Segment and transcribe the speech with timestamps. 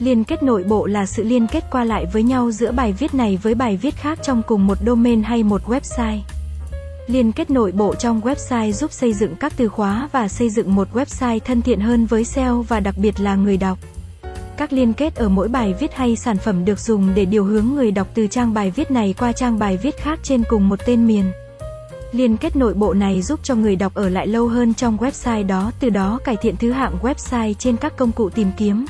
[0.00, 3.14] Liên kết nội bộ là sự liên kết qua lại với nhau giữa bài viết
[3.14, 6.18] này với bài viết khác trong cùng một domain hay một website.
[7.06, 10.74] Liên kết nội bộ trong website giúp xây dựng các từ khóa và xây dựng
[10.74, 13.78] một website thân thiện hơn với SEO và đặc biệt là người đọc.
[14.56, 17.66] Các liên kết ở mỗi bài viết hay sản phẩm được dùng để điều hướng
[17.66, 20.78] người đọc từ trang bài viết này qua trang bài viết khác trên cùng một
[20.86, 21.24] tên miền.
[22.12, 25.46] Liên kết nội bộ này giúp cho người đọc ở lại lâu hơn trong website
[25.46, 28.86] đó, từ đó cải thiện thứ hạng website trên các công cụ tìm kiếm.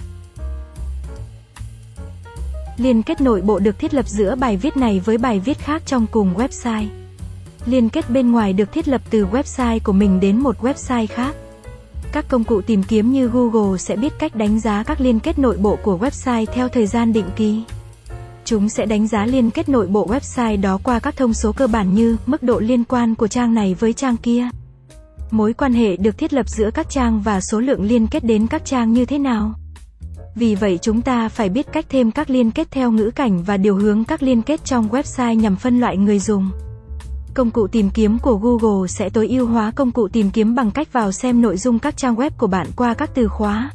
[2.80, 5.82] Liên kết nội bộ được thiết lập giữa bài viết này với bài viết khác
[5.86, 6.86] trong cùng website.
[7.66, 11.34] Liên kết bên ngoài được thiết lập từ website của mình đến một website khác.
[12.12, 15.38] Các công cụ tìm kiếm như Google sẽ biết cách đánh giá các liên kết
[15.38, 17.62] nội bộ của website theo thời gian định kỳ.
[18.44, 21.66] Chúng sẽ đánh giá liên kết nội bộ website đó qua các thông số cơ
[21.66, 24.48] bản như mức độ liên quan của trang này với trang kia.
[25.30, 28.46] Mối quan hệ được thiết lập giữa các trang và số lượng liên kết đến
[28.46, 29.54] các trang như thế nào.
[30.34, 33.56] Vì vậy chúng ta phải biết cách thêm các liên kết theo ngữ cảnh và
[33.56, 36.50] điều hướng các liên kết trong website nhằm phân loại người dùng.
[37.34, 40.70] Công cụ tìm kiếm của Google sẽ tối ưu hóa công cụ tìm kiếm bằng
[40.70, 43.70] cách vào xem nội dung các trang web của bạn qua các từ khóa.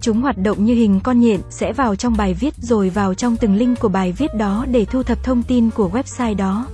[0.00, 3.36] Chúng hoạt động như hình con nhện, sẽ vào trong bài viết rồi vào trong
[3.36, 6.66] từng link của bài viết đó để thu thập thông tin của website đó.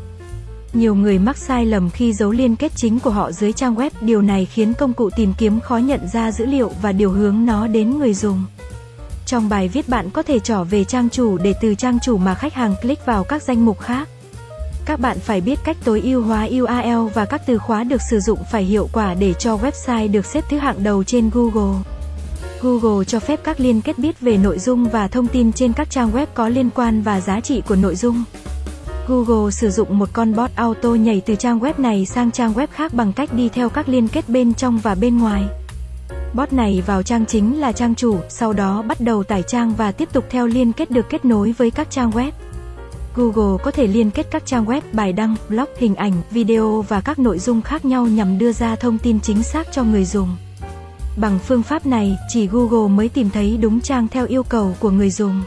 [0.73, 3.91] Nhiều người mắc sai lầm khi giấu liên kết chính của họ dưới trang web,
[4.01, 7.47] điều này khiến công cụ tìm kiếm khó nhận ra dữ liệu và điều hướng
[7.47, 8.45] nó đến người dùng.
[9.27, 12.35] Trong bài viết bạn có thể trở về trang chủ để từ trang chủ mà
[12.35, 14.09] khách hàng click vào các danh mục khác.
[14.85, 18.21] Các bạn phải biết cách tối ưu hóa URL và các từ khóa được sử
[18.21, 21.83] dụng phải hiệu quả để cho website được xếp thứ hạng đầu trên Google.
[22.61, 25.91] Google cho phép các liên kết biết về nội dung và thông tin trên các
[25.91, 28.25] trang web có liên quan và giá trị của nội dung.
[29.09, 32.67] Google sử dụng một con bot auto nhảy từ trang web này sang trang web
[32.71, 35.45] khác bằng cách đi theo các liên kết bên trong và bên ngoài.
[36.37, 39.93] Bot này vào trang chính là trang chủ, sau đó bắt đầu tải trang và
[39.93, 42.31] tiếp tục theo liên kết được kết nối với các trang web.
[43.15, 47.01] Google có thể liên kết các trang web, bài đăng, blog, hình ảnh, video và
[47.01, 50.37] các nội dung khác nhau nhằm đưa ra thông tin chính xác cho người dùng.
[51.17, 54.91] Bằng phương pháp này, chỉ Google mới tìm thấy đúng trang theo yêu cầu của
[54.91, 55.43] người dùng.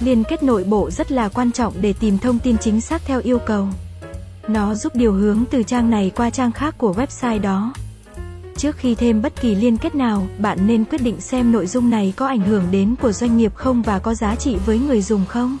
[0.00, 3.20] Liên kết nội bộ rất là quan trọng để tìm thông tin chính xác theo
[3.20, 3.68] yêu cầu.
[4.48, 7.72] Nó giúp điều hướng từ trang này qua trang khác của website đó.
[8.56, 11.90] Trước khi thêm bất kỳ liên kết nào, bạn nên quyết định xem nội dung
[11.90, 15.02] này có ảnh hưởng đến của doanh nghiệp không và có giá trị với người
[15.02, 15.58] dùng không.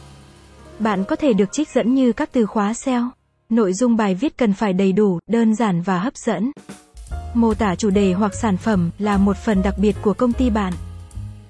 [0.78, 3.10] Bạn có thể được trích dẫn như các từ khóa SEO.
[3.48, 6.52] Nội dung bài viết cần phải đầy đủ, đơn giản và hấp dẫn.
[7.34, 10.50] Mô tả chủ đề hoặc sản phẩm là một phần đặc biệt của công ty
[10.50, 10.72] bạn.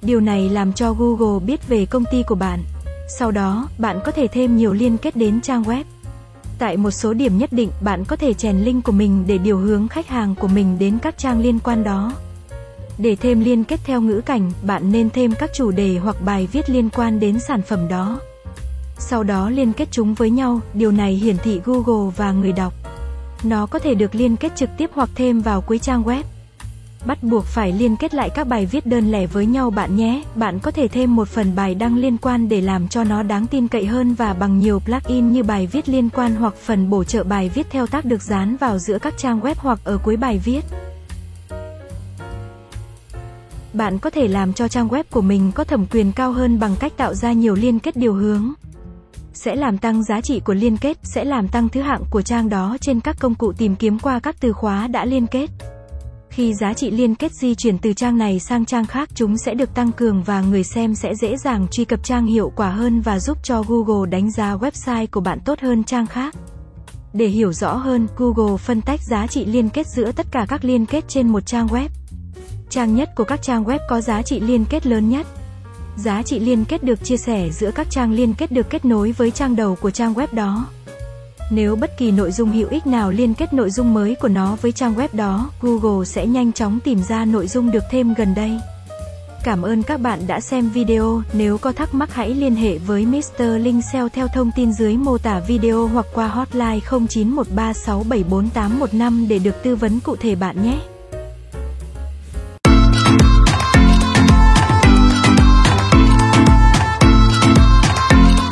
[0.02, 2.62] Điều này làm cho Google biết về công ty của bạn.
[3.18, 5.84] Sau đó, bạn có thể thêm nhiều liên kết đến trang web.
[6.62, 9.58] Tại một số điểm nhất định, bạn có thể chèn link của mình để điều
[9.58, 12.12] hướng khách hàng của mình đến các trang liên quan đó.
[12.98, 16.48] Để thêm liên kết theo ngữ cảnh, bạn nên thêm các chủ đề hoặc bài
[16.52, 18.20] viết liên quan đến sản phẩm đó.
[18.98, 22.72] Sau đó liên kết chúng với nhau, điều này hiển thị Google và người đọc.
[23.42, 26.22] Nó có thể được liên kết trực tiếp hoặc thêm vào cuối trang web.
[27.06, 30.22] Bắt buộc phải liên kết lại các bài viết đơn lẻ với nhau bạn nhé.
[30.34, 33.46] Bạn có thể thêm một phần bài đăng liên quan để làm cho nó đáng
[33.46, 37.04] tin cậy hơn và bằng nhiều plugin như bài viết liên quan hoặc phần bổ
[37.04, 40.16] trợ bài viết theo tác được dán vào giữa các trang web hoặc ở cuối
[40.16, 40.64] bài viết.
[43.72, 46.76] Bạn có thể làm cho trang web của mình có thẩm quyền cao hơn bằng
[46.80, 48.52] cách tạo ra nhiều liên kết điều hướng
[49.34, 52.48] sẽ làm tăng giá trị của liên kết, sẽ làm tăng thứ hạng của trang
[52.48, 55.50] đó trên các công cụ tìm kiếm qua các từ khóa đã liên kết.
[56.32, 59.54] Khi giá trị liên kết di chuyển từ trang này sang trang khác chúng sẽ
[59.54, 63.00] được tăng cường và người xem sẽ dễ dàng truy cập trang hiệu quả hơn
[63.00, 66.34] và giúp cho Google đánh giá website của bạn tốt hơn trang khác.
[67.12, 70.64] Để hiểu rõ hơn, Google phân tách giá trị liên kết giữa tất cả các
[70.64, 71.88] liên kết trên một trang web.
[72.70, 75.26] Trang nhất của các trang web có giá trị liên kết lớn nhất.
[75.96, 79.12] Giá trị liên kết được chia sẻ giữa các trang liên kết được kết nối
[79.12, 80.66] với trang đầu của trang web đó.
[81.54, 84.56] Nếu bất kỳ nội dung hữu ích nào liên kết nội dung mới của nó
[84.62, 88.34] với trang web đó, Google sẽ nhanh chóng tìm ra nội dung được thêm gần
[88.34, 88.58] đây.
[89.44, 93.06] Cảm ơn các bạn đã xem video, nếu có thắc mắc hãy liên hệ với
[93.06, 93.22] Mr.
[93.38, 99.62] Linh SEO theo thông tin dưới mô tả video hoặc qua hotline 0913674815 để được
[99.62, 100.78] tư vấn cụ thể bạn nhé.